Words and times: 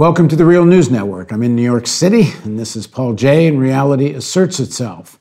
Welcome 0.00 0.28
to 0.28 0.36
the 0.36 0.46
Real 0.46 0.64
News 0.64 0.90
Network. 0.90 1.30
I'm 1.30 1.42
in 1.42 1.54
New 1.54 1.60
York 1.60 1.86
City, 1.86 2.32
and 2.44 2.58
this 2.58 2.74
is 2.74 2.86
Paul 2.86 3.12
Jay, 3.12 3.46
and 3.46 3.60
reality 3.60 4.14
asserts 4.14 4.58
itself. 4.58 5.18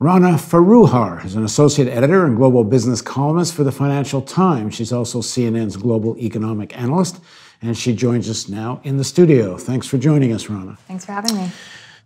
Rana 0.00 0.30
Foroohar 0.30 1.24
is 1.24 1.36
an 1.36 1.44
associate 1.44 1.86
editor 1.86 2.26
and 2.26 2.36
global 2.36 2.64
business 2.64 3.00
columnist 3.00 3.54
for 3.54 3.62
the 3.62 3.70
Financial 3.70 4.20
Times. 4.20 4.74
She's 4.74 4.92
also 4.92 5.20
CNN's 5.20 5.76
global 5.76 6.18
economic 6.18 6.76
analyst, 6.76 7.20
and 7.62 7.78
she 7.78 7.94
joins 7.94 8.28
us 8.28 8.48
now 8.48 8.80
in 8.82 8.96
the 8.96 9.04
studio. 9.04 9.56
Thanks 9.56 9.86
for 9.86 9.98
joining 9.98 10.32
us, 10.32 10.50
Rana. 10.50 10.76
Thanks 10.88 11.04
for 11.04 11.12
having 11.12 11.36
me. 11.36 11.52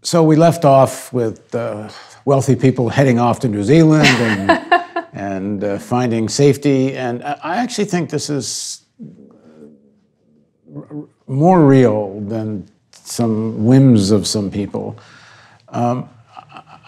So 0.02 0.22
we 0.22 0.36
left 0.36 0.66
off 0.66 1.14
with 1.14 1.54
uh, 1.54 1.88
wealthy 2.26 2.56
people 2.56 2.90
heading 2.90 3.18
off 3.18 3.40
to 3.40 3.48
New 3.48 3.62
Zealand 3.62 4.06
and, 4.06 4.84
and 5.14 5.64
uh, 5.64 5.78
finding 5.78 6.28
safety, 6.28 6.94
and 6.94 7.24
I 7.24 7.56
actually 7.56 7.86
think 7.86 8.10
this 8.10 8.28
is 8.28 8.82
more 11.32 11.64
real 11.64 12.20
than 12.20 12.68
some 12.92 13.64
whims 13.64 14.10
of 14.10 14.26
some 14.26 14.50
people. 14.50 14.98
Um, 15.68 16.08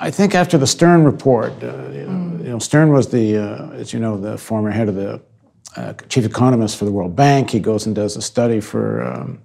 I 0.01 0.11
think 0.11 0.34
after 0.34 0.59
the 0.59 0.67
Stern 0.67 1.05
report, 1.05 1.53
uh, 1.62 1.67
you, 1.93 2.07
know, 2.07 2.43
you, 2.43 2.51
know, 2.51 2.59
Stern 2.59 2.91
was 2.91 3.09
the, 3.09 3.39
uh, 3.39 3.70
as 3.70 3.93
you 3.93 4.01
know, 4.01 4.19
the 4.19 4.37
former 4.37 4.70
head 4.70 4.89
of 4.89 4.95
the 4.97 5.20
uh, 5.77 5.95
chief 6.09 6.25
economist 6.25 6.77
for 6.77 6.84
the 6.84 6.93
World 6.93 7.17
Bank. 7.17 7.51
He 7.51 7.61
goes 7.61 7.87
and 7.87 7.95
does 7.95 8.17
a 8.17 8.23
study 8.23 8.61
for 8.61 9.05
um, 9.05 9.41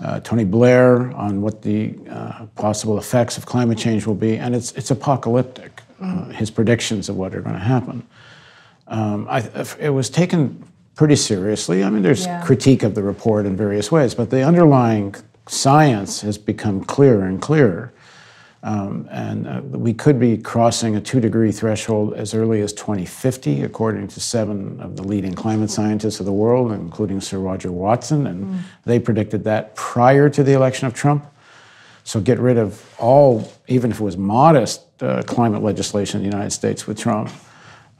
uh, 0.00 0.20
Tony 0.20 0.44
Blair 0.44 1.10
on 1.12 1.42
what 1.42 1.62
the 1.62 1.94
uh, 2.10 2.46
possible 2.56 2.98
effects 2.98 3.38
of 3.38 3.46
climate 3.46 3.78
change 3.78 4.06
will 4.06 4.14
be, 4.14 4.36
and 4.36 4.54
it's 4.54 4.72
it's 4.72 4.90
apocalyptic. 4.90 5.82
Mm. 6.00 6.32
his 6.32 6.50
predictions 6.50 7.10
of 7.10 7.16
what 7.16 7.34
are 7.34 7.42
going 7.42 7.54
to 7.54 7.60
happen. 7.60 8.02
Um, 8.86 9.26
I, 9.28 9.40
it 9.78 9.90
was 9.90 10.08
taken 10.08 10.64
pretty 11.00 11.16
seriously. 11.16 11.82
I 11.82 11.88
mean, 11.88 12.02
there's 12.02 12.26
yeah. 12.26 12.44
critique 12.44 12.82
of 12.82 12.94
the 12.94 13.02
report 13.02 13.46
in 13.46 13.56
various 13.56 13.90
ways, 13.90 14.14
but 14.14 14.28
the 14.28 14.42
underlying 14.42 15.14
science 15.48 16.20
has 16.20 16.36
become 16.36 16.84
clearer 16.84 17.24
and 17.24 17.40
clearer. 17.40 17.90
Um, 18.62 19.08
and 19.10 19.48
uh, 19.48 19.62
we 19.62 19.94
could 19.94 20.20
be 20.20 20.36
crossing 20.36 20.96
a 20.96 21.00
two 21.00 21.18
degree 21.18 21.52
threshold 21.52 22.12
as 22.12 22.34
early 22.34 22.60
as 22.60 22.74
2050, 22.74 23.62
according 23.62 24.08
to 24.08 24.20
seven 24.20 24.78
of 24.78 24.96
the 24.96 25.02
leading 25.02 25.32
climate 25.32 25.70
scientists 25.70 26.20
of 26.20 26.26
the 26.26 26.34
world, 26.34 26.70
including 26.70 27.22
Sir 27.22 27.38
Roger 27.38 27.72
Watson. 27.72 28.26
And 28.26 28.44
mm. 28.44 28.58
they 28.84 29.00
predicted 29.00 29.44
that 29.44 29.74
prior 29.76 30.28
to 30.28 30.42
the 30.42 30.52
election 30.52 30.86
of 30.86 30.92
Trump. 30.92 31.24
So 32.04 32.20
get 32.20 32.38
rid 32.38 32.58
of 32.58 32.84
all, 32.98 33.50
even 33.68 33.90
if 33.90 34.00
it 34.00 34.04
was 34.04 34.18
modest, 34.18 34.82
uh, 35.02 35.22
climate 35.22 35.62
legislation 35.62 36.20
in 36.20 36.28
the 36.28 36.36
United 36.36 36.50
States 36.50 36.86
with 36.86 36.98
Trump. 36.98 37.30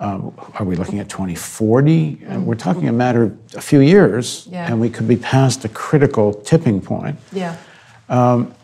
Um, 0.01 0.34
are 0.55 0.65
we 0.65 0.77
looking 0.77 0.98
at 0.98 1.11
2040? 1.11 2.23
And 2.27 2.47
we're 2.47 2.55
talking 2.55 2.89
a 2.89 2.93
matter 2.93 3.25
of 3.25 3.39
a 3.55 3.61
few 3.61 3.81
years, 3.81 4.48
yeah. 4.51 4.67
and 4.67 4.81
we 4.81 4.89
could 4.89 5.07
be 5.07 5.17
past 5.17 5.62
a 5.67 5.69
critical 5.69 6.33
tipping 6.33 6.81
point. 6.81 7.19
Yeah. 7.33 7.59
Um, 8.09 8.55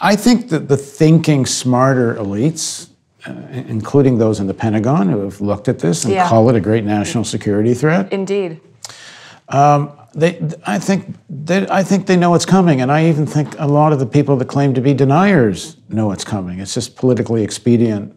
I 0.00 0.16
think 0.16 0.48
that 0.48 0.68
the 0.68 0.78
thinking 0.78 1.44
smarter 1.44 2.14
elites, 2.14 2.88
uh, 3.26 3.34
including 3.50 4.16
those 4.16 4.40
in 4.40 4.46
the 4.46 4.54
Pentagon 4.54 5.10
who 5.10 5.20
have 5.20 5.42
looked 5.42 5.68
at 5.68 5.78
this 5.78 6.04
and 6.04 6.14
yeah. 6.14 6.26
call 6.26 6.48
it 6.48 6.56
a 6.56 6.60
great 6.60 6.84
national 6.84 7.24
security 7.24 7.74
threat. 7.74 8.10
Indeed. 8.10 8.58
Um, 9.50 9.92
they, 10.14 10.40
I 10.64 10.78
think 10.78 11.16
they, 11.28 11.68
I 11.68 11.82
think 11.82 12.06
they 12.06 12.16
know 12.16 12.34
it's 12.34 12.46
coming, 12.46 12.80
and 12.80 12.90
I 12.90 13.08
even 13.08 13.26
think 13.26 13.54
a 13.58 13.66
lot 13.66 13.92
of 13.92 13.98
the 13.98 14.06
people 14.06 14.36
that 14.36 14.48
claim 14.48 14.72
to 14.72 14.80
be 14.80 14.94
deniers 14.94 15.76
know 15.90 16.12
it's 16.12 16.24
coming. 16.24 16.60
It's 16.60 16.72
just 16.72 16.96
politically 16.96 17.42
expedient 17.42 18.16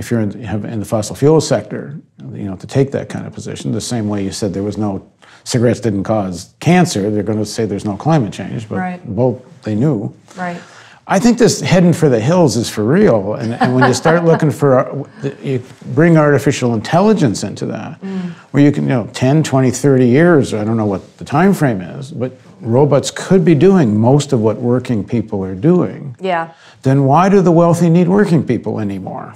if 0.00 0.10
you're 0.10 0.20
in, 0.20 0.32
in 0.42 0.80
the 0.80 0.86
fossil 0.86 1.14
fuel 1.14 1.40
sector, 1.40 2.00
you 2.18 2.44
know, 2.44 2.56
to 2.56 2.66
take 2.66 2.90
that 2.90 3.08
kind 3.08 3.26
of 3.26 3.32
position. 3.32 3.70
The 3.70 3.80
same 3.80 4.08
way 4.08 4.24
you 4.24 4.32
said 4.32 4.52
there 4.52 4.62
was 4.62 4.78
no 4.78 5.08
cigarettes 5.44 5.80
didn't 5.80 6.04
cause 6.04 6.54
cancer, 6.58 7.10
they're 7.10 7.22
going 7.22 7.38
to 7.38 7.46
say 7.46 7.66
there's 7.66 7.84
no 7.84 7.96
climate 7.96 8.32
change, 8.32 8.68
but 8.68 8.78
right. 8.78 9.16
both 9.16 9.42
they 9.62 9.74
knew. 9.74 10.12
Right. 10.36 10.60
I 11.06 11.18
think 11.18 11.38
this 11.38 11.60
heading 11.60 11.92
for 11.92 12.08
the 12.08 12.20
hills 12.20 12.56
is 12.56 12.70
for 12.70 12.84
real. 12.84 13.34
And, 13.34 13.54
and 13.54 13.74
when 13.74 13.86
you 13.88 13.94
start 13.94 14.24
looking 14.24 14.50
for, 14.50 15.08
you 15.42 15.62
bring 15.86 16.16
artificial 16.16 16.72
intelligence 16.72 17.42
into 17.42 17.66
that, 17.66 18.00
mm. 18.00 18.30
where 18.52 18.62
you 18.62 18.70
can, 18.70 18.84
you 18.84 18.90
know, 18.90 19.10
10, 19.12 19.42
20, 19.42 19.70
30 19.70 20.06
years, 20.06 20.54
I 20.54 20.62
don't 20.62 20.76
know 20.76 20.86
what 20.86 21.18
the 21.18 21.24
time 21.24 21.52
frame 21.52 21.80
is, 21.80 22.12
but 22.12 22.32
robots 22.60 23.10
could 23.10 23.44
be 23.44 23.56
doing 23.56 23.98
most 23.98 24.32
of 24.32 24.40
what 24.40 24.58
working 24.58 25.04
people 25.04 25.44
are 25.44 25.56
doing. 25.56 26.16
Yeah. 26.20 26.52
Then 26.82 27.04
why 27.04 27.28
do 27.28 27.42
the 27.42 27.52
wealthy 27.52 27.90
need 27.90 28.06
working 28.06 28.46
people 28.46 28.78
anymore? 28.78 29.34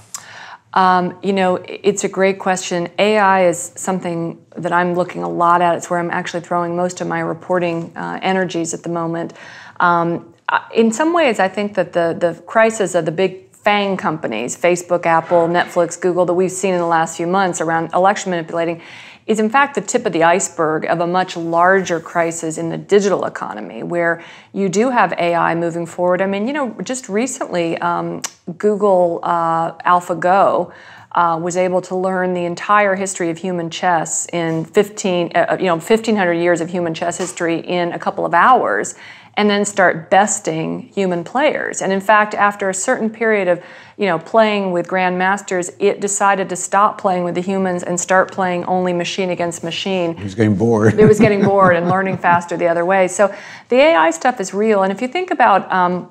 Um, 0.74 1.16
you 1.22 1.32
know, 1.32 1.56
it's 1.68 2.02
a 2.02 2.08
great 2.08 2.40
question. 2.40 2.88
AI 2.98 3.46
is 3.46 3.72
something 3.76 4.44
that 4.56 4.72
I'm 4.72 4.94
looking 4.94 5.22
a 5.22 5.28
lot 5.28 5.62
at. 5.62 5.76
It's 5.76 5.88
where 5.88 6.00
I'm 6.00 6.10
actually 6.10 6.40
throwing 6.40 6.76
most 6.76 7.00
of 7.00 7.06
my 7.06 7.20
reporting 7.20 7.96
uh, 7.96 8.18
energies 8.20 8.74
at 8.74 8.82
the 8.82 8.88
moment. 8.88 9.34
Um, 9.78 10.34
in 10.74 10.92
some 10.92 11.12
ways, 11.12 11.38
I 11.38 11.48
think 11.48 11.74
that 11.74 11.92
the, 11.92 12.16
the 12.18 12.40
crisis 12.42 12.94
of 12.94 13.04
the 13.04 13.12
big 13.12 13.50
FANG 13.52 13.96
companies, 13.96 14.56
Facebook, 14.60 15.06
Apple, 15.06 15.48
Netflix, 15.48 15.98
Google, 15.98 16.26
that 16.26 16.34
we've 16.34 16.50
seen 16.50 16.74
in 16.74 16.80
the 16.80 16.86
last 16.86 17.16
few 17.16 17.26
months 17.26 17.60
around 17.60 17.94
election 17.94 18.30
manipulating, 18.30 18.82
is 19.26 19.40
in 19.40 19.48
fact 19.48 19.74
the 19.74 19.80
tip 19.80 20.04
of 20.04 20.12
the 20.12 20.22
iceberg 20.22 20.84
of 20.84 21.00
a 21.00 21.06
much 21.06 21.36
larger 21.36 21.98
crisis 21.98 22.58
in 22.58 22.68
the 22.68 22.76
digital 22.76 23.24
economy 23.24 23.82
where 23.82 24.22
you 24.52 24.68
do 24.68 24.90
have 24.90 25.12
AI 25.14 25.54
moving 25.54 25.86
forward. 25.86 26.20
I 26.20 26.26
mean, 26.26 26.46
you 26.46 26.52
know, 26.52 26.76
just 26.82 27.08
recently, 27.08 27.78
um, 27.78 28.22
Google 28.58 29.20
uh, 29.22 29.72
AlphaGo. 29.78 30.72
Uh, 31.16 31.38
was 31.38 31.56
able 31.56 31.80
to 31.80 31.94
learn 31.94 32.34
the 32.34 32.44
entire 32.44 32.96
history 32.96 33.30
of 33.30 33.38
human 33.38 33.70
chess 33.70 34.26
in 34.32 34.64
15, 34.64 35.30
uh, 35.36 35.56
you 35.60 35.66
know, 35.66 35.74
1500 35.74 36.32
years 36.32 36.60
of 36.60 36.68
human 36.68 36.92
chess 36.92 37.16
history 37.16 37.60
in 37.60 37.92
a 37.92 38.00
couple 38.00 38.26
of 38.26 38.34
hours 38.34 38.96
and 39.36 39.50
then 39.50 39.64
start 39.64 40.10
besting 40.10 40.88
human 40.94 41.24
players. 41.24 41.82
And 41.82 41.92
in 41.92 42.00
fact, 42.00 42.34
after 42.34 42.68
a 42.68 42.74
certain 42.74 43.10
period 43.10 43.48
of 43.48 43.62
you 43.96 44.06
know 44.06 44.18
playing 44.18 44.72
with 44.72 44.86
grandmasters, 44.86 45.74
it 45.78 46.00
decided 46.00 46.48
to 46.48 46.56
stop 46.56 47.00
playing 47.00 47.24
with 47.24 47.34
the 47.34 47.40
humans 47.40 47.82
and 47.82 47.98
start 47.98 48.32
playing 48.32 48.64
only 48.64 48.92
machine 48.92 49.30
against 49.30 49.62
machine. 49.62 50.10
It 50.12 50.24
was 50.24 50.34
getting 50.34 50.56
bored. 50.56 50.94
it 50.98 51.06
was 51.06 51.20
getting 51.20 51.42
bored 51.42 51.76
and 51.76 51.88
learning 51.88 52.18
faster 52.18 52.56
the 52.56 52.68
other 52.68 52.84
way. 52.84 53.08
So 53.08 53.34
the 53.68 53.76
AI 53.76 54.10
stuff 54.10 54.40
is 54.40 54.54
real. 54.54 54.82
And 54.82 54.92
if 54.92 55.02
you 55.02 55.08
think 55.08 55.30
about 55.30 55.70
um, 55.72 56.10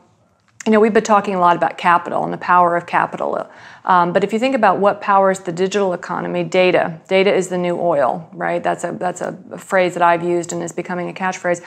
you 0.65 0.71
know, 0.71 0.79
we've 0.79 0.93
been 0.93 1.03
talking 1.03 1.35
a 1.35 1.39
lot 1.39 1.57
about 1.57 1.77
capital 1.77 2.23
and 2.23 2.31
the 2.31 2.37
power 2.37 2.77
of 2.77 2.85
capital. 2.85 3.49
Um, 3.83 4.13
but 4.13 4.23
if 4.23 4.31
you 4.31 4.39
think 4.39 4.55
about 4.55 4.79
what 4.79 5.01
powers 5.01 5.39
the 5.39 5.51
digital 5.51 5.91
economy, 5.91 6.45
data. 6.45 7.01
Data 7.07 7.33
is 7.33 7.49
the 7.49 7.57
new 7.57 7.77
oil, 7.77 8.29
right? 8.31 8.63
That's 8.63 8.85
a 8.85 8.93
that's 8.93 9.19
a 9.19 9.33
phrase 9.57 9.93
that 9.95 10.03
I've 10.03 10.23
used 10.23 10.53
and 10.53 10.63
is 10.63 10.71
becoming 10.71 11.09
a 11.09 11.13
catchphrase. 11.13 11.61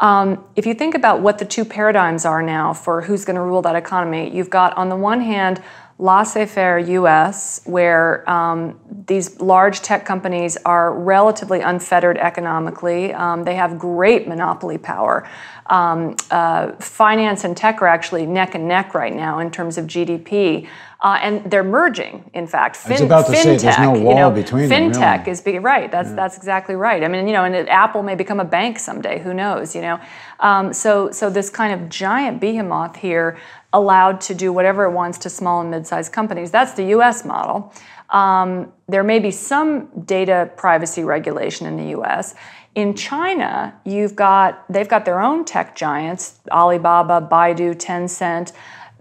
Um, 0.00 0.44
if 0.56 0.66
you 0.66 0.74
think 0.74 0.94
about 0.94 1.20
what 1.20 1.38
the 1.38 1.44
two 1.44 1.64
paradigms 1.64 2.24
are 2.24 2.42
now 2.42 2.74
for 2.74 3.02
who's 3.02 3.24
going 3.24 3.36
to 3.36 3.42
rule 3.42 3.62
that 3.62 3.76
economy, 3.76 4.34
you've 4.34 4.50
got 4.50 4.76
on 4.76 4.88
the 4.88 4.96
one 4.96 5.20
hand 5.20 5.62
laissez 5.98 6.46
faire 6.46 6.78
US, 6.78 7.60
where 7.64 8.28
um, 8.28 8.78
these 9.06 9.40
large 9.40 9.80
tech 9.80 10.04
companies 10.04 10.56
are 10.64 10.92
relatively 10.92 11.60
unfettered 11.60 12.18
economically. 12.18 13.12
Um, 13.12 13.44
they 13.44 13.54
have 13.54 13.78
great 13.78 14.26
monopoly 14.26 14.78
power. 14.78 15.28
Um, 15.66 16.16
uh, 16.30 16.72
finance 16.72 17.44
and 17.44 17.56
tech 17.56 17.80
are 17.80 17.86
actually 17.86 18.26
neck 18.26 18.54
and 18.54 18.68
neck 18.68 18.92
right 18.94 19.14
now 19.14 19.38
in 19.38 19.50
terms 19.50 19.78
of 19.78 19.86
GDP. 19.86 20.68
Uh, 21.00 21.18
and 21.20 21.50
they're 21.50 21.62
merging, 21.62 22.30
in 22.32 22.46
fact. 22.46 22.76
Fin- 22.76 22.92
I 22.92 22.94
was 22.94 23.00
about 23.02 23.26
to 23.26 23.32
fintech, 23.32 23.42
say 23.42 23.56
there's 23.58 23.78
no 23.78 23.92
wall 23.92 24.12
you 24.12 24.14
know, 24.14 24.30
between 24.30 24.70
fintech 24.70 24.92
them. 24.94 25.02
Fintech 25.02 25.28
is 25.28 25.40
being 25.42 25.62
right. 25.62 25.90
That's 25.90 26.08
yeah. 26.08 26.14
that's 26.14 26.36
exactly 26.38 26.76
right. 26.76 27.04
I 27.04 27.08
mean, 27.08 27.26
you 27.26 27.34
know, 27.34 27.44
and 27.44 27.68
Apple 27.68 28.02
may 28.02 28.14
become 28.14 28.40
a 28.40 28.44
bank 28.44 28.78
someday. 28.78 29.18
Who 29.18 29.34
knows? 29.34 29.74
You 29.74 29.82
know, 29.82 30.00
um, 30.40 30.72
so 30.72 31.10
so 31.10 31.28
this 31.28 31.50
kind 31.50 31.78
of 31.78 31.90
giant 31.90 32.40
behemoth 32.40 32.96
here 32.96 33.36
allowed 33.74 34.20
to 34.22 34.34
do 34.34 34.52
whatever 34.52 34.84
it 34.84 34.92
wants 34.92 35.18
to 35.18 35.28
small 35.28 35.60
and 35.60 35.70
mid-sized 35.70 36.12
companies. 36.12 36.50
That's 36.50 36.72
the 36.72 36.84
U.S. 36.96 37.24
model. 37.24 37.74
Um, 38.08 38.72
there 38.88 39.02
may 39.02 39.18
be 39.18 39.30
some 39.30 39.88
data 40.04 40.50
privacy 40.56 41.04
regulation 41.04 41.66
in 41.66 41.76
the 41.76 41.90
U.S. 41.90 42.34
In 42.74 42.94
China, 42.94 43.78
you've 43.84 44.16
got 44.16 44.64
they've 44.72 44.88
got 44.88 45.04
their 45.04 45.20
own 45.20 45.44
tech 45.44 45.76
giants, 45.76 46.40
Alibaba, 46.50 47.28
Baidu, 47.30 47.74
Tencent. 47.74 48.52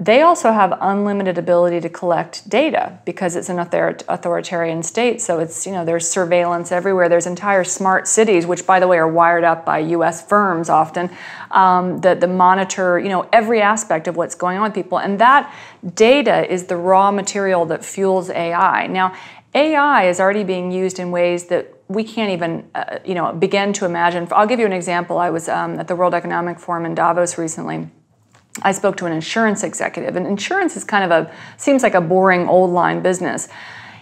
They 0.03 0.21
also 0.21 0.51
have 0.51 0.77
unlimited 0.81 1.38
ability 1.38 1.79
to 1.79 1.88
collect 1.88 2.50
data 2.50 3.00
because 3.05 3.38
it's 3.38 3.47
an 3.47 3.57
authoritarian 3.57 4.83
state. 4.83 5.21
So 5.21 5.39
it's, 5.39 5.65
you 5.65 5.71
know, 5.71 5.85
there's 5.85 6.09
surveillance 6.09 6.73
everywhere. 6.73 7.07
There's 7.07 7.25
entire 7.25 7.63
smart 7.63 8.05
cities, 8.05 8.45
which 8.45 8.67
by 8.67 8.81
the 8.81 8.88
way 8.89 8.97
are 8.97 9.07
wired 9.07 9.45
up 9.45 9.63
by 9.63 9.79
US 9.79 10.21
firms 10.27 10.67
often, 10.67 11.09
um, 11.51 12.01
that, 12.01 12.19
that 12.19 12.27
monitor, 12.27 13.00
you 13.00 13.07
know, 13.07 13.29
every 13.31 13.61
aspect 13.61 14.09
of 14.09 14.17
what's 14.17 14.35
going 14.35 14.57
on 14.57 14.63
with 14.63 14.73
people. 14.73 15.00
And 15.00 15.19
that 15.21 15.55
data 15.95 16.51
is 16.51 16.65
the 16.65 16.75
raw 16.75 17.09
material 17.09 17.63
that 17.67 17.85
fuels 17.85 18.29
AI. 18.29 18.88
Now, 18.88 19.15
AI 19.55 20.09
is 20.09 20.19
already 20.19 20.44
being 20.44 20.69
used 20.69 21.00
in 21.00 21.11
ways 21.11 21.45
that 21.45 21.73
we 21.88 22.03
can't 22.03 22.31
even, 22.31 22.69
uh, 22.75 23.00
you 23.05 23.15
know, 23.15 23.31
begin 23.31 23.71
to 23.71 23.85
imagine. 23.85 24.27
I'll 24.31 24.47
give 24.47 24.59
you 24.59 24.65
an 24.65 24.73
example. 24.73 25.17
I 25.17 25.29
was 25.29 25.47
um, 25.47 25.79
at 25.79 25.88
the 25.88 25.95
World 25.95 26.13
Economic 26.13 26.59
Forum 26.59 26.85
in 26.85 26.94
Davos 26.94 27.38
recently 27.38 27.88
I 28.61 28.71
spoke 28.71 28.97
to 28.97 29.05
an 29.05 29.13
insurance 29.13 29.63
executive, 29.63 30.15
and 30.15 30.27
insurance 30.27 30.77
is 30.77 30.83
kind 30.83 31.03
of 31.03 31.11
a 31.11 31.31
seems 31.57 31.81
like 31.81 31.95
a 31.95 32.01
boring 32.01 32.47
old 32.47 32.69
line 32.69 33.01
business. 33.01 33.47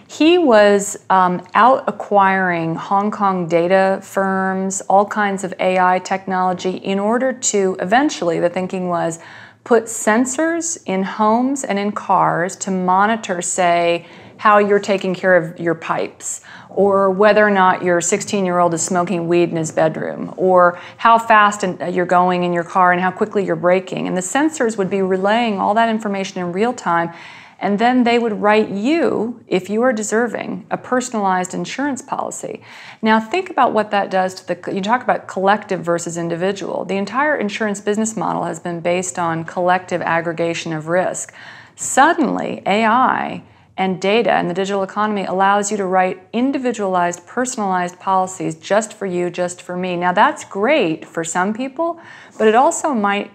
he 0.08 0.36
was 0.36 0.98
um, 1.08 1.40
out 1.54 1.84
acquiring 1.86 2.74
Hong 2.74 3.10
Kong 3.10 3.48
data 3.48 3.98
firms, 4.02 4.82
all 4.82 5.06
kinds 5.06 5.42
of 5.42 5.54
AI 5.58 6.00
technology, 6.00 6.76
in 6.76 6.98
order 6.98 7.32
to 7.32 7.76
eventually, 7.80 8.38
the 8.38 8.50
thinking 8.50 8.88
was, 8.88 9.18
put 9.64 9.84
sensors 9.84 10.76
in 10.84 11.02
homes 11.02 11.64
and 11.64 11.78
in 11.78 11.92
cars 11.92 12.56
to 12.56 12.70
monitor, 12.70 13.40
say, 13.40 14.04
how 14.42 14.58
you're 14.58 14.80
taking 14.80 15.14
care 15.14 15.36
of 15.36 15.60
your 15.60 15.76
pipes, 15.76 16.40
or 16.68 17.12
whether 17.12 17.46
or 17.46 17.50
not 17.50 17.80
your 17.84 18.00
16 18.00 18.44
year 18.44 18.58
old 18.58 18.74
is 18.74 18.82
smoking 18.82 19.28
weed 19.28 19.50
in 19.50 19.54
his 19.54 19.70
bedroom, 19.70 20.34
or 20.36 20.80
how 20.96 21.16
fast 21.16 21.62
uh, 21.62 21.86
you're 21.86 22.04
going 22.04 22.42
in 22.42 22.52
your 22.52 22.64
car 22.64 22.90
and 22.90 23.00
how 23.00 23.12
quickly 23.12 23.44
you're 23.44 23.54
braking. 23.54 24.08
And 24.08 24.16
the 24.16 24.20
sensors 24.20 24.76
would 24.76 24.90
be 24.90 25.00
relaying 25.00 25.60
all 25.60 25.74
that 25.74 25.88
information 25.88 26.40
in 26.40 26.50
real 26.52 26.72
time 26.72 27.14
and 27.60 27.78
then 27.78 28.02
they 28.02 28.18
would 28.18 28.42
write 28.42 28.70
you, 28.70 29.44
if 29.46 29.70
you 29.70 29.82
are 29.82 29.92
deserving, 29.92 30.66
a 30.72 30.76
personalized 30.76 31.54
insurance 31.54 32.02
policy. 32.02 32.60
Now, 33.00 33.20
think 33.20 33.48
about 33.48 33.72
what 33.72 33.92
that 33.92 34.10
does 34.10 34.34
to 34.34 34.46
the. 34.48 34.74
You 34.74 34.80
talk 34.80 35.04
about 35.04 35.28
collective 35.28 35.84
versus 35.84 36.16
individual. 36.16 36.84
The 36.84 36.96
entire 36.96 37.36
insurance 37.36 37.80
business 37.80 38.16
model 38.16 38.42
has 38.42 38.58
been 38.58 38.80
based 38.80 39.16
on 39.16 39.44
collective 39.44 40.02
aggregation 40.02 40.72
of 40.72 40.88
risk. 40.88 41.32
Suddenly, 41.76 42.64
AI 42.66 43.44
and 43.76 44.00
data 44.00 44.30
and 44.30 44.50
the 44.50 44.54
digital 44.54 44.82
economy 44.82 45.24
allows 45.24 45.70
you 45.70 45.76
to 45.78 45.86
write 45.86 46.20
individualized, 46.32 47.26
personalized 47.26 47.98
policies 47.98 48.54
just 48.54 48.92
for 48.92 49.06
you, 49.06 49.30
just 49.30 49.62
for 49.62 49.76
me. 49.76 49.96
Now, 49.96 50.12
that's 50.12 50.44
great 50.44 51.04
for 51.04 51.24
some 51.24 51.54
people, 51.54 52.00
but 52.38 52.48
it 52.48 52.54
also 52.54 52.92
might 52.92 53.30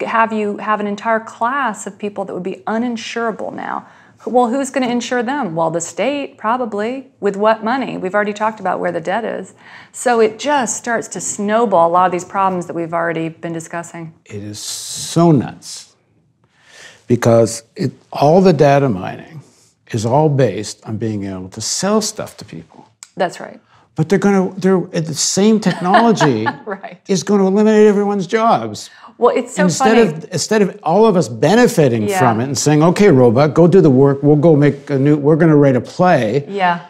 have 0.00 0.32
you 0.32 0.58
have 0.58 0.80
an 0.80 0.86
entire 0.86 1.20
class 1.20 1.86
of 1.86 1.98
people 1.98 2.24
that 2.24 2.34
would 2.34 2.42
be 2.42 2.62
uninsurable 2.66 3.54
now. 3.54 3.88
Well, 4.26 4.48
who's 4.48 4.70
going 4.70 4.86
to 4.86 4.90
insure 4.90 5.22
them? 5.22 5.54
Well, 5.54 5.70
the 5.70 5.82
state, 5.82 6.38
probably. 6.38 7.10
With 7.20 7.36
what 7.36 7.62
money? 7.62 7.98
We've 7.98 8.14
already 8.14 8.32
talked 8.32 8.58
about 8.58 8.80
where 8.80 8.90
the 8.90 9.00
debt 9.00 9.24
is. 9.24 9.54
So 9.92 10.20
it 10.20 10.38
just 10.38 10.78
starts 10.78 11.08
to 11.08 11.20
snowball 11.20 11.90
a 11.90 11.92
lot 11.92 12.06
of 12.06 12.12
these 12.12 12.24
problems 12.24 12.66
that 12.66 12.74
we've 12.74 12.94
already 12.94 13.28
been 13.28 13.52
discussing. 13.52 14.14
It 14.24 14.42
is 14.42 14.58
so 14.58 15.30
nuts 15.30 15.94
because 17.06 17.64
it, 17.76 17.92
all 18.12 18.40
the 18.40 18.54
data 18.54 18.88
mining 18.88 19.42
is 19.94 20.04
all 20.04 20.28
based 20.28 20.84
on 20.84 20.96
being 20.96 21.24
able 21.24 21.48
to 21.50 21.60
sell 21.60 22.00
stuff 22.00 22.36
to 22.38 22.44
people. 22.44 22.88
That's 23.16 23.40
right. 23.40 23.60
But 23.96 24.08
they're 24.08 24.18
going 24.18 24.54
to, 24.54 24.60
they're, 24.60 25.00
the 25.02 25.14
same 25.14 25.60
technology 25.60 26.46
right. 26.66 27.00
is 27.08 27.22
going 27.22 27.40
to 27.40 27.46
eliminate 27.46 27.86
everyone's 27.86 28.26
jobs. 28.26 28.90
Well, 29.18 29.36
it's 29.36 29.54
so 29.54 29.64
instead 29.64 29.96
funny. 30.08 30.24
of 30.24 30.32
instead 30.32 30.62
of 30.62 30.80
all 30.82 31.06
of 31.06 31.16
us 31.16 31.28
benefiting 31.28 32.08
Yeah. 32.08 32.18
from 32.18 32.40
it 32.40 32.44
and 32.44 32.58
saying, 32.58 32.82
"Okay, 32.82 33.10
robot, 33.10 33.54
go 33.54 33.68
do 33.68 33.80
the 33.80 33.90
work. 33.90 34.24
We'll 34.24 34.34
go 34.34 34.56
make 34.56 34.90
a 34.90 34.98
new. 34.98 35.16
We're 35.16 35.36
going 35.36 35.50
to 35.50 35.56
write 35.56 35.76
a 35.76 35.80
play." 35.80 36.44
yeah. 36.48 36.86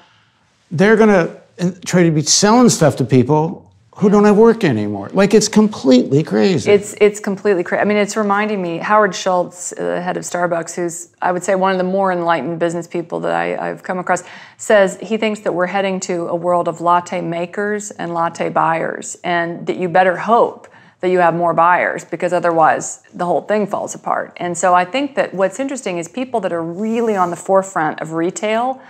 They're 0.71 0.97
going 0.97 1.11
to 1.11 1.41
uh, 1.61 1.71
try 1.85 2.03
to 2.05 2.11
be 2.11 2.23
selling 2.23 2.71
stuff 2.71 2.97
to 2.97 3.05
people 3.05 3.71
who 3.97 4.11
don't 4.11 4.25
have 4.25 4.37
work 4.37 4.65
anymore. 4.65 5.09
Like 5.13 5.35
it's 5.35 5.47
completely 5.47 6.23
crazy. 6.25 6.71
It's 6.71 6.95
it's 7.01 7.21
completely 7.21 7.63
crazy. 7.63 7.81
I 7.81 7.85
mean, 7.85 7.97
it's 7.97 8.17
reminding 8.17 8.61
me 8.61 8.79
Howard 8.79 9.15
Schultz, 9.15 9.73
uh, 9.73 9.77
the 9.77 10.01
head 10.01 10.17
of 10.17 10.25
Starbucks, 10.25 10.75
who's 10.75 11.11
I 11.23 11.31
would 11.31 11.45
say 11.45 11.55
one 11.55 11.71
of 11.71 11.79
the 11.79 11.85
more 11.85 12.11
enlightened 12.11 12.59
business 12.59 12.89
people 12.89 13.21
that 13.21 13.33
I, 13.33 13.71
I've 13.71 13.83
come 13.85 13.99
across, 13.99 14.25
says 14.57 14.99
he 15.01 15.17
thinks 15.17 15.41
that 15.41 15.55
we're 15.55 15.69
heading 15.69 16.01
to 16.01 16.27
a 16.27 16.35
world 16.35 16.67
of 16.67 16.81
latte 16.81 17.21
makers 17.21 17.93
and 17.93 18.13
latte 18.13 18.49
buyers, 18.49 19.17
and 19.23 19.67
that 19.69 19.77
you 19.77 19.89
better 19.89 20.17
hope 20.17 20.69
that 21.01 21.11
you 21.11 21.21
have 21.21 21.35
more 21.35 21.55
buyers 21.55 22.05
because 22.05 22.33
otherwise 22.33 23.03
the 23.13 23.27
whole 23.27 23.43
thing 23.43 23.67
falls 23.67 23.95
apart. 23.95 24.33
And 24.39 24.57
so 24.59 24.75
I 24.75 24.85
think 24.85 25.15
that 25.15 25.35
what's 25.35 25.61
interesting 25.61 25.99
is 25.99 26.09
people 26.09 26.41
that 26.41 26.53
are 26.53 26.65
really 26.65 27.15
on 27.15 27.31
the 27.31 27.37
forefront 27.37 28.01
of 28.01 28.13
retail. 28.13 28.81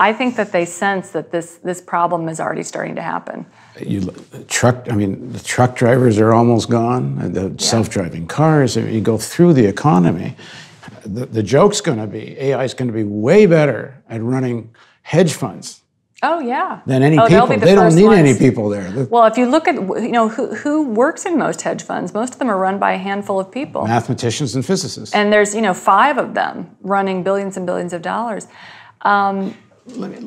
I 0.00 0.14
think 0.14 0.36
that 0.36 0.50
they 0.50 0.64
sense 0.64 1.10
that 1.10 1.30
this 1.30 1.58
this 1.58 1.80
problem 1.80 2.28
is 2.28 2.40
already 2.40 2.64
starting 2.64 2.96
to 2.96 3.02
happen. 3.02 3.46
You 3.80 4.00
truck. 4.48 4.86
I 4.90 4.94
mean, 4.94 5.32
the 5.32 5.38
truck 5.40 5.76
drivers 5.76 6.18
are 6.18 6.32
almost 6.32 6.68
gone. 6.70 7.18
uh, 7.20 7.28
The 7.28 7.62
self-driving 7.62 8.26
cars. 8.26 8.76
I 8.76 8.82
mean, 8.82 8.94
you 8.94 9.00
go 9.00 9.18
through 9.18 9.54
the 9.54 9.66
economy. 9.66 10.36
The, 11.04 11.26
the 11.26 11.42
joke's 11.42 11.80
going 11.80 11.98
to 11.98 12.06
be 12.06 12.38
AI 12.38 12.64
is 12.64 12.74
going 12.74 12.88
to 12.88 12.94
be 12.94 13.04
way 13.04 13.46
better 13.46 14.02
at 14.08 14.22
running 14.22 14.74
hedge 15.02 15.32
funds 15.34 15.80
Oh 16.24 16.38
yeah. 16.38 16.80
than 16.86 17.02
any 17.02 17.18
oh, 17.18 17.26
people. 17.26 17.46
the 17.48 17.56
They 17.56 17.74
don't 17.74 17.96
need 17.96 18.12
any 18.12 18.38
people 18.38 18.68
there. 18.68 19.08
Well, 19.10 19.24
if 19.26 19.36
you 19.36 19.46
look 19.46 19.66
at 19.66 19.74
you 19.74 20.12
know 20.12 20.28
who, 20.28 20.54
who 20.54 20.86
works 20.86 21.26
in 21.26 21.36
most 21.36 21.62
hedge 21.62 21.82
funds, 21.82 22.14
most 22.14 22.34
of 22.34 22.38
them 22.38 22.48
are 22.48 22.56
run 22.58 22.78
by 22.78 22.92
a 22.92 22.98
handful 22.98 23.40
of 23.40 23.50
people, 23.50 23.84
mathematicians 23.86 24.54
and 24.54 24.64
physicists. 24.64 25.12
and 25.14 25.32
there's 25.32 25.52
you 25.54 25.60
know 25.62 25.74
five 25.74 26.18
of 26.18 26.34
them 26.34 26.76
running 26.82 27.24
billions 27.24 27.56
and 27.56 27.66
billions 27.66 27.92
of 27.92 28.02
dollars. 28.02 28.46
Um, 29.00 29.56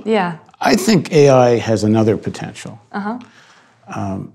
yeah, 0.06 0.40
I 0.66 0.76
think 0.76 1.12
AI 1.14 1.58
has 1.58 1.84
another 1.84 2.18
potential. 2.18 2.82
Uh-huh. 2.92 3.20
Um, 3.88 4.34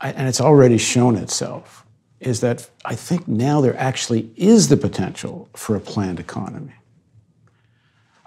I, 0.00 0.10
and 0.12 0.26
it's 0.26 0.40
already 0.40 0.78
shown 0.78 1.16
itself, 1.16 1.84
is 2.18 2.40
that 2.40 2.68
I 2.86 2.94
think 2.94 3.28
now 3.28 3.60
there 3.60 3.76
actually 3.76 4.30
is 4.36 4.68
the 4.68 4.78
potential 4.78 5.50
for 5.54 5.76
a 5.76 5.80
planned 5.80 6.18
economy. 6.18 6.72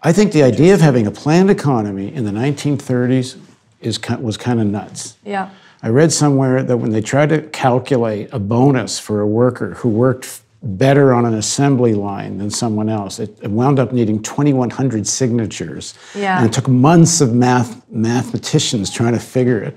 I 0.04 0.14
think 0.14 0.32
the 0.32 0.44
idea 0.44 0.76
of 0.76 0.82
having 0.82 1.08
a 1.08 1.12
planned 1.12 1.50
economy 1.50 2.14
in 2.14 2.24
the 2.24 2.32
1930s 2.32 3.40
is, 3.82 4.00
was 4.20 4.38
kind 4.38 4.62
of 4.62 4.68
nuts. 4.68 5.18
yeah, 5.26 5.50
I 5.82 5.90
read 5.90 6.14
somewhere 6.14 6.62
that 6.62 6.78
when 6.78 6.92
they 6.92 7.02
tried 7.02 7.30
to 7.30 7.42
calculate 7.42 8.30
a 8.32 8.40
bonus 8.40 9.00
for 9.00 9.22
a 9.22 9.28
worker 9.28 9.74
who 9.76 9.90
worked 9.90 10.42
better 10.66 11.14
on 11.14 11.26
an 11.26 11.34
assembly 11.34 11.94
line 11.94 12.38
than 12.38 12.50
someone 12.50 12.88
else, 12.90 13.20
it, 13.20 13.38
it 13.42 13.52
wound 13.52 13.80
up 13.80 13.92
needing 13.92 14.22
2,100 14.24 15.06
signatures. 15.06 15.94
Yeah. 16.16 16.38
And 16.38 16.48
it 16.48 16.54
took 16.54 16.68
months 16.70 17.20
of 17.22 17.34
math, 17.34 17.84
mathematicians 17.90 18.90
trying 18.90 19.14
to 19.14 19.20
figure 19.20 19.62
it. 19.62 19.76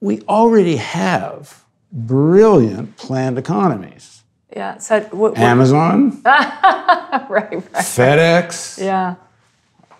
We 0.00 0.20
already 0.22 0.76
have 0.76 1.64
brilliant 1.90 2.96
planned 2.96 3.36
economies. 3.38 4.22
yeah. 4.54 4.78
So 4.78 5.00
w- 5.00 5.28
w- 5.34 5.44
Amazon, 5.44 6.20
right, 6.24 7.28
right. 7.28 7.62
FedEx, 7.62 8.78
Yeah, 8.82 9.16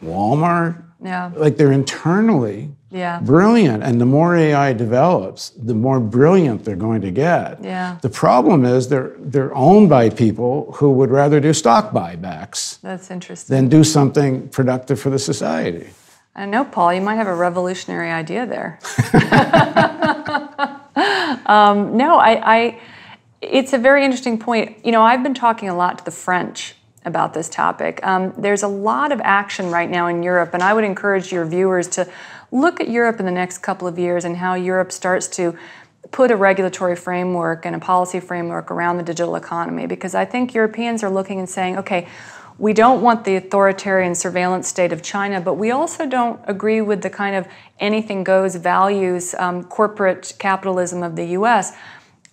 Walmart, 0.05 0.82
yeah, 1.02 1.32
like 1.34 1.56
they're 1.56 1.72
internally 1.72 2.70
yeah, 2.96 3.20
brilliant. 3.20 3.82
And 3.82 4.00
the 4.00 4.06
more 4.06 4.37
AI 4.37 4.72
develops, 4.72 5.50
the 5.50 5.75
more 5.75 5.98
brilliant 5.98 6.64
they're 6.64 6.76
going 6.76 7.00
to 7.02 7.10
get. 7.10 7.62
Yeah. 7.62 7.98
The 8.00 8.08
problem 8.08 8.64
is 8.64 8.88
they're 8.88 9.14
they're 9.19 9.54
owned 9.54 9.88
by 9.88 10.10
people 10.10 10.72
who 10.72 10.93
would 10.93 11.10
rather 11.10 11.40
do 11.40 11.52
stock 11.52 11.93
buybacks 11.93 12.81
That's 12.81 13.10
interesting. 13.10 13.54
than 13.54 13.69
do 13.69 13.82
something 13.82 14.48
productive 14.48 15.00
for 15.00 15.10
the 15.10 15.19
society. 15.19 15.88
I 16.35 16.47
know, 16.47 16.64
Paul. 16.64 16.94
You 16.94 17.00
might 17.00 17.16
have 17.16 17.26
a 17.26 17.35
revolutionary 17.35 18.11
idea 18.11 18.47
there. 18.47 18.78
um, 21.47 21.97
no, 21.97 22.16
I, 22.16 22.56
I. 22.56 22.80
It's 23.42 23.73
a 23.73 23.78
very 23.78 24.04
interesting 24.04 24.38
point. 24.38 24.85
You 24.85 24.92
know, 24.92 25.02
I've 25.02 25.23
been 25.23 25.35
talking 25.35 25.68
a 25.68 25.76
lot 25.76 25.99
to 25.99 26.04
the 26.04 26.11
French 26.11 26.75
about 27.06 27.32
this 27.32 27.48
topic. 27.48 28.04
Um, 28.04 28.34
there's 28.36 28.62
a 28.62 28.68
lot 28.68 29.12
of 29.12 29.20
action 29.22 29.70
right 29.70 29.88
now 29.88 30.08
in 30.08 30.22
Europe, 30.22 30.50
and 30.52 30.62
I 30.62 30.75
would 30.75 30.84
encourage 30.84 31.32
your 31.32 31.46
viewers 31.46 31.88
to 31.88 32.06
look 32.50 32.80
at 32.80 32.88
Europe 32.88 33.18
in 33.20 33.26
the 33.26 33.32
next 33.32 33.58
couple 33.58 33.88
of 33.88 33.98
years 33.98 34.25
and 34.25 34.36
how 34.36 34.54
Europe 34.54 34.92
starts 34.92 35.28
to 35.28 35.56
put 36.10 36.30
a 36.30 36.36
regulatory 36.36 36.96
framework 36.96 37.64
and 37.64 37.75
a 37.75 37.78
policy 37.78 38.20
framework 38.20 38.70
around 38.70 38.96
the 38.96 39.02
digital 39.02 39.36
economy 39.36 39.86
because 39.86 40.14
I 40.14 40.25
think 40.25 40.54
Europeans 40.54 41.02
are 41.02 41.10
looking 41.10 41.38
and 41.38 41.48
saying, 41.48 41.78
okay, 41.78 42.06
we 42.58 42.72
don't 42.72 43.02
want 43.02 43.25
the 43.25 43.36
authoritarian 43.36 44.14
surveillance 44.14 44.66
state 44.66 44.92
of 44.92 45.02
China, 45.02 45.40
but 45.40 45.54
we 45.54 45.70
also 45.70 46.06
don't 46.06 46.40
agree 46.44 46.80
with 46.80 47.02
the 47.02 47.10
kind 47.10 47.36
of 47.36 47.46
anything 47.78 48.25
goes 48.25 48.56
values, 48.56 49.34
um, 49.34 49.64
corporate 49.64 50.34
capitalism 50.38 51.02
of 51.02 51.16
the 51.16 51.26
US. 51.38 51.72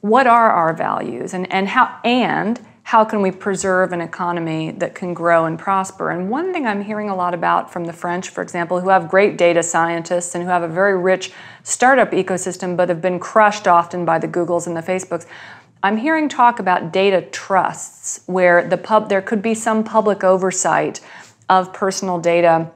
What 0.02 0.28
are 0.28 0.52
our 0.52 0.74
values 0.74 1.34
and, 1.34 1.52
and 1.52 1.68
how 1.68 2.00
and 2.04 2.60
how 2.94 3.04
can 3.04 3.24
we 3.24 3.32
preserve 3.32 3.92
an 3.92 4.02
economy 4.02 4.70
that 4.70 4.94
can 4.94 5.16
grow 5.16 5.46
and 5.46 5.58
prosper? 5.58 6.12
And 6.12 6.30
one 6.30 6.54
thing 6.54 6.68
I'm 6.68 6.84
hearing 6.84 7.10
a 7.10 7.16
lot 7.16 7.34
about 7.34 7.74
from 7.74 7.86
the 7.86 7.92
French, 7.92 8.30
for 8.30 8.44
example, 8.44 8.82
who 8.82 8.90
have 8.90 9.10
great 9.10 9.36
data 9.36 9.64
scientists 9.64 10.36
and 10.36 10.44
who 10.44 10.50
have 10.52 10.62
a 10.62 10.68
very 10.68 10.96
rich 10.96 11.32
startup 11.64 12.12
ecosystem, 12.12 12.78
but 12.78 12.90
have 12.90 13.02
been 13.02 13.20
crushed 13.20 13.68
often 13.68 14.06
by 14.06 14.20
the 14.20 14.28
Googles 14.28 14.68
and 14.68 14.78
the 14.78 14.82
Facebooks. 14.82 15.26
I'm 15.82 15.98
hearing 15.98 16.30
talk 16.30 16.60
about 16.60 16.94
data 16.94 17.24
trusts 17.32 18.22
where 18.28 18.70
the 18.70 18.78
pub 18.78 19.10
there 19.10 19.24
could 19.24 19.42
be 19.42 19.56
some 19.56 19.84
public 19.84 20.24
oversight 20.24 21.02
of 21.50 21.74
personal 21.74 22.20
data 22.20 22.70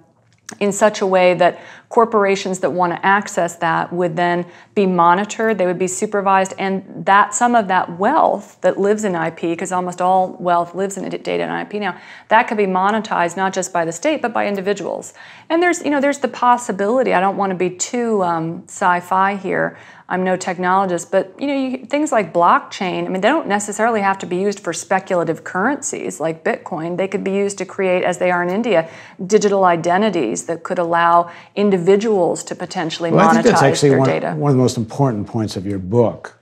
in 0.59 0.71
such 0.71 0.99
a 0.99 1.05
way 1.05 1.35
that 1.35 1.59
corporations 1.89 2.59
that 2.59 2.71
want 2.71 2.91
to 2.93 3.05
access 3.05 3.55
that 3.57 3.93
would 3.93 4.15
then 4.15 4.45
be 4.75 4.85
monitored, 4.85 5.57
they 5.57 5.65
would 5.65 5.79
be 5.79 5.87
supervised, 5.87 6.53
and 6.59 6.83
that 7.05 7.33
some 7.33 7.55
of 7.55 7.67
that 7.69 7.97
wealth 7.97 8.59
that 8.61 8.77
lives 8.77 9.05
in 9.05 9.15
IP, 9.15 9.41
because 9.41 9.71
almost 9.71 10.01
all 10.01 10.35
wealth 10.39 10.75
lives 10.75 10.97
in 10.97 11.07
data 11.09 11.43
and 11.43 11.73
IP 11.73 11.79
now, 11.79 11.97
that 12.27 12.47
could 12.47 12.57
be 12.57 12.65
monetized 12.65 13.37
not 13.37 13.53
just 13.53 13.71
by 13.71 13.85
the 13.85 13.91
state 13.91 14.21
but 14.21 14.33
by 14.33 14.47
individuals. 14.47 15.13
And 15.49 15.63
there's 15.63 15.81
you 15.83 15.89
know 15.89 16.01
there's 16.01 16.19
the 16.19 16.27
possibility. 16.27 17.13
I 17.13 17.19
don't 17.19 17.37
want 17.37 17.51
to 17.51 17.55
be 17.55 17.69
too 17.69 18.23
um, 18.23 18.63
sci-fi 18.67 19.35
here. 19.35 19.77
I'm 20.09 20.23
no 20.23 20.37
technologist, 20.37 21.11
but 21.11 21.33
you 21.37 21.47
know 21.47 21.53
you, 21.53 21.85
things 21.85 22.13
like 22.13 22.33
blockchain. 22.33 23.05
I 23.05 23.09
mean, 23.09 23.21
they 23.21 23.27
don't 23.27 23.47
necessarily 23.47 23.99
have 24.01 24.17
to 24.19 24.25
be 24.25 24.37
used 24.37 24.61
for 24.61 24.71
speculative 24.71 25.43
currencies 25.43 26.21
like 26.21 26.45
Bitcoin. 26.45 26.95
They 26.95 27.09
could 27.09 27.25
be 27.25 27.33
used 27.33 27.57
to 27.57 27.65
create, 27.65 28.03
as 28.03 28.17
they 28.17 28.31
are 28.31 28.41
in 28.41 28.49
India, 28.49 28.89
digital 29.25 29.65
identities 29.65 30.45
that 30.45 30.63
could 30.63 30.79
allow 30.79 31.29
individuals 31.55 31.76
to 31.85 32.55
potentially 32.55 33.11
well, 33.11 33.27
monetize 33.27 33.29
I 33.29 33.33
think 33.33 33.45
that's 33.45 33.61
actually 33.63 33.89
their 33.89 33.99
one, 33.99 34.09
data. 34.09 34.33
one 34.35 34.51
of 34.51 34.57
the 34.57 34.61
most 34.61 34.77
important 34.77 35.27
points 35.27 35.55
of 35.55 35.65
your 35.65 35.79
book 35.79 36.37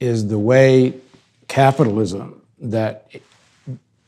is 0.00 0.28
the 0.28 0.38
way 0.38 0.94
capitalism 1.48 2.42
that 2.60 3.08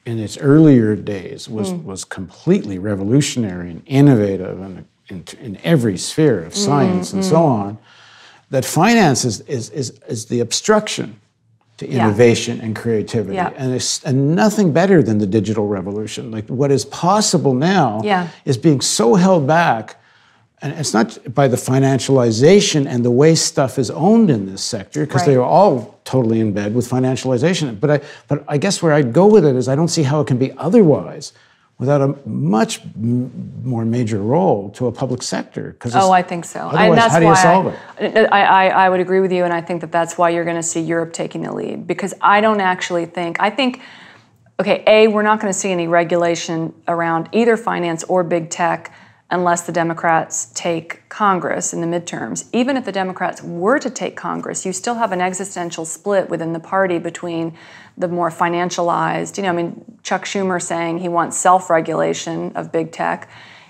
in 0.07 0.19
its 0.19 0.39
earlier 0.39 0.97
days 0.97 1.49
was, 1.49 1.73
Mm. 1.73 1.85
was 1.85 2.05
completely 2.05 2.79
revolutionary 2.79 3.71
and 3.71 3.83
innovative 3.87 4.61
and 4.61 4.85
in, 5.11 5.25
in 5.41 5.59
every 5.65 5.97
sphere 5.97 6.45
of 6.45 6.55
science 6.55 7.13
and 7.13 7.25
so 7.25 7.37
on, 7.45 7.79
that 8.51 8.65
finance 8.65 9.25
is, 9.25 9.41
is, 9.43 9.71
is, 9.71 9.99
is 10.09 10.27
the 10.27 10.41
obstruction 10.41 11.21
to 11.79 11.87
Yeah. 11.87 12.07
innovation 12.07 12.61
and 12.61 12.75
creativity. 12.75 13.35
Yeah. 13.37 13.53
And, 13.57 13.73
it's, 13.73 14.03
and 14.05 14.35
nothing 14.35 14.73
better 14.73 15.03
than 15.03 15.19
the 15.19 15.27
digital 15.27 15.67
revolution. 15.69 16.31
Like 16.31 16.47
what 16.49 16.71
is 16.71 16.85
possible 16.85 17.55
now 17.55 18.01
Yeah. 18.05 18.29
is 18.45 18.57
being 18.59 18.81
so 18.81 19.15
held 19.15 19.47
back 19.47 19.97
and 20.61 20.73
it's 20.73 20.93
not 20.93 21.35
by 21.35 21.47
the 21.47 21.57
financialization 21.57 22.87
and 22.87 23.05
the 23.05 23.11
way 23.11 23.35
stuff 23.35 23.79
is 23.79 23.91
owned 23.91 24.31
in 24.31 24.47
this 24.47 24.63
sector, 24.63 25.07
because 25.07 25.25
they 25.25 25.37
are 25.37 25.43
all 25.43 26.01
totally 26.05 26.41
in 26.41 26.53
bed 26.53 26.75
with 26.75 26.89
financialization. 26.89 27.79
But 27.79 27.91
I, 27.91 28.01
but 28.27 28.45
I 28.49 28.59
guess 28.59 28.83
where 28.83 28.93
I'd 28.93 29.13
go 29.13 29.27
with 29.27 29.45
it 29.45 29.55
is 29.55 29.69
I 29.69 29.77
don't 29.77 29.89
see 29.89 30.03
how 30.03 30.21
it 30.21 30.27
can 30.27 30.39
be 30.39 30.53
otherwise 30.53 31.33
without 31.79 32.01
a 32.01 32.29
much 32.29 32.81
more 32.97 33.85
major 33.85 34.19
role 34.19 34.69
to 34.71 34.89
a 34.89 34.93
public 34.93 35.23
sector. 35.23 35.71
Because 35.73 35.95
Oh, 35.95 36.11
I 36.11 36.23
think 36.23 36.45
so. 36.45 36.61
Otherwise, 36.61 36.89
and 36.89 36.99
that's 36.99 37.13
how 37.13 37.19
do 37.21 37.25
you 37.27 37.31
why 37.31 37.43
solve 37.43 37.67
I, 37.67 38.03
it? 38.03 38.29
I, 38.33 38.43
I, 38.43 38.67
I 38.87 38.89
would 38.89 38.99
agree 38.99 39.21
with 39.21 39.31
you, 39.31 39.45
and 39.45 39.53
I 39.53 39.61
think 39.61 39.81
that 39.83 39.93
that's 39.93 40.19
why 40.19 40.31
you're 40.31 40.45
going 40.45 40.57
to 40.57 40.63
see 40.63 40.81
Europe 40.81 41.13
taking 41.13 41.43
the 41.43 41.53
lead. 41.53 41.87
Because 41.87 42.15
I 42.21 42.41
don't 42.41 42.61
actually 42.61 43.07
think, 43.07 43.37
I 43.39 43.51
think, 43.51 43.81
okay, 44.59 44.83
A, 44.89 45.07
we're 45.07 45.23
not 45.23 45.41
going 45.41 45.53
to 45.53 45.59
see 45.59 45.71
any 45.71 45.87
regulation 45.87 46.75
around 46.89 47.29
either 47.31 47.57
finance 47.57 48.03
or 48.05 48.25
big 48.25 48.51
tech 48.51 48.93
unless 49.31 49.63
the 49.63 49.73
Democrats 49.73 50.47
take 50.55 51.07
Congress 51.11 51.75
in 51.75 51.81
the 51.83 51.87
midterms. 51.87 52.49
Even 52.53 52.77
if 52.77 52.85
the 52.87 52.93
Democrats 52.93 53.43
were 53.43 53.79
to 53.79 53.91
take 53.91 54.17
Congress, 54.17 54.65
you 54.65 54.73
still 54.73 54.95
have 54.95 55.13
an 55.13 55.21
existential 55.21 55.85
split 55.85 56.31
within 56.31 56.55
the 56.55 56.61
party 56.61 56.99
between 56.99 57.53
the 57.99 58.09
more 58.09 58.31
financialized, 58.31 59.37
you 59.37 59.43
know, 59.43 59.51
I 59.51 59.53
mean, 59.53 59.99
Chuck 60.03 60.25
Schumer 60.25 60.63
saying 60.63 60.99
he 60.99 61.09
wants 61.09 61.37
self 61.37 61.69
regulation 61.69 62.53
of 62.55 62.73
big 62.73 62.91
tech, 62.93 63.29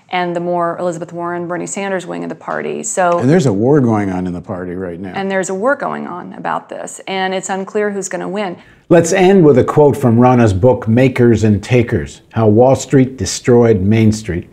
and 0.09 0.35
the 0.35 0.39
more 0.39 0.77
Elizabeth 0.77 1.11
Warren, 1.11 1.47
Bernie 1.47 1.67
Sanders 1.67 2.05
wing 2.07 2.23
of 2.23 2.29
the 2.29 2.35
party. 2.35 2.83
So, 2.83 3.19
And 3.19 3.29
there's 3.29 3.45
a 3.45 3.53
war 3.53 3.81
going 3.81 4.09
on 4.11 4.27
in 4.27 4.33
the 4.33 4.41
party 4.41 4.75
right 4.75 4.99
now. 4.99 5.13
and 5.13 5.29
there's 5.29 5.49
a 5.49 5.53
war 5.53 5.75
going 5.75 6.07
on 6.07 6.33
about 6.33 6.69
this, 6.69 7.01
and 7.07 7.33
it's 7.33 7.49
unclear 7.49 7.91
who's 7.91 8.07
going 8.07 8.21
to 8.21 8.27
win. 8.29 8.57
Let's 8.87 9.11
end 9.13 9.43
with 9.43 9.57
a 9.57 9.63
quote 9.63 9.97
from 9.97 10.17
Rana's 10.19 10.53
book, 10.53 10.87
Makers 10.87 11.43
and 11.43 11.61
Takers 11.61 12.21
How 12.31 12.47
Wall 12.47 12.75
Street 12.75 13.17
Destroyed 13.17 13.81
Main 13.81 14.11
Street. 14.11 14.49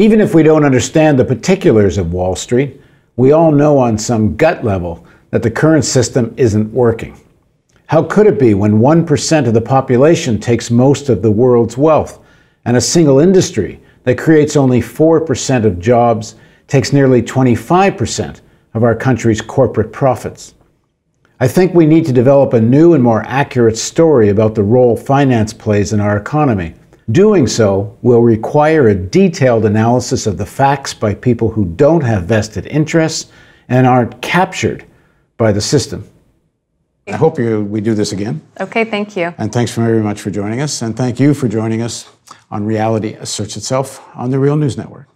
Even 0.00 0.20
if 0.20 0.32
we 0.32 0.44
don't 0.44 0.64
understand 0.64 1.18
the 1.18 1.24
particulars 1.24 1.98
of 1.98 2.12
Wall 2.12 2.36
Street, 2.36 2.80
we 3.16 3.32
all 3.32 3.50
know 3.50 3.78
on 3.78 3.98
some 3.98 4.36
gut 4.36 4.64
level 4.64 5.04
that 5.30 5.42
the 5.42 5.50
current 5.50 5.84
system 5.84 6.32
isn't 6.36 6.72
working. 6.72 7.20
How 7.86 8.04
could 8.04 8.28
it 8.28 8.38
be 8.38 8.54
when 8.54 8.78
1% 8.78 9.48
of 9.48 9.54
the 9.54 9.60
population 9.60 10.38
takes 10.38 10.70
most 10.70 11.08
of 11.08 11.20
the 11.20 11.32
world's 11.32 11.76
wealth, 11.76 12.20
and 12.64 12.76
a 12.76 12.80
single 12.80 13.18
industry 13.18 13.80
that 14.04 14.16
creates 14.16 14.56
only 14.56 14.80
4% 14.80 15.64
of 15.64 15.80
jobs 15.80 16.36
takes 16.68 16.92
nearly 16.92 17.20
25% 17.20 18.40
of 18.74 18.84
our 18.84 18.94
country's 18.94 19.40
corporate 19.40 19.92
profits? 19.92 20.54
I 21.40 21.48
think 21.48 21.74
we 21.74 21.86
need 21.86 22.06
to 22.06 22.12
develop 22.12 22.52
a 22.52 22.60
new 22.60 22.94
and 22.94 23.02
more 23.02 23.24
accurate 23.26 23.76
story 23.76 24.28
about 24.28 24.54
the 24.54 24.62
role 24.62 24.96
finance 24.96 25.52
plays 25.52 25.92
in 25.92 25.98
our 25.98 26.16
economy. 26.16 26.74
Doing 27.10 27.46
so 27.46 27.96
will 28.02 28.20
require 28.20 28.88
a 28.88 28.94
detailed 28.94 29.64
analysis 29.64 30.26
of 30.26 30.36
the 30.36 30.44
facts 30.44 30.92
by 30.92 31.14
people 31.14 31.50
who 31.50 31.64
don't 31.64 32.02
have 32.02 32.24
vested 32.24 32.66
interests 32.66 33.32
and 33.68 33.86
aren't 33.86 34.20
captured 34.20 34.84
by 35.38 35.52
the 35.52 35.60
system. 35.60 36.06
I 37.06 37.16
hope 37.16 37.38
you, 37.38 37.64
we 37.64 37.80
do 37.80 37.94
this 37.94 38.12
again. 38.12 38.42
Okay, 38.60 38.84
thank 38.84 39.16
you. 39.16 39.34
And 39.38 39.50
thanks 39.50 39.72
very 39.72 40.02
much 40.02 40.20
for 40.20 40.30
joining 40.30 40.60
us. 40.60 40.82
And 40.82 40.94
thank 40.94 41.18
you 41.18 41.32
for 41.32 41.48
joining 41.48 41.80
us 41.80 42.10
on 42.50 42.66
Reality 42.66 43.14
Asserts 43.14 43.56
Itself 43.56 44.06
on 44.14 44.30
the 44.30 44.38
Real 44.38 44.56
News 44.56 44.76
Network. 44.76 45.08